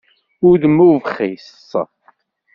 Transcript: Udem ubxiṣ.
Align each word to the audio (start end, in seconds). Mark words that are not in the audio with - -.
Udem 0.49 0.77
ubxiṣ. 0.89 1.69